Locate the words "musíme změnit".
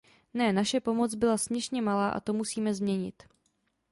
2.33-3.23